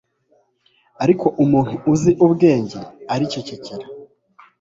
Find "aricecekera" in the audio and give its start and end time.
3.13-3.85